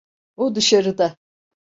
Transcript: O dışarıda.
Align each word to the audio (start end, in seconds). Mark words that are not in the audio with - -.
O 0.35 0.55
dışarıda. 0.55 1.17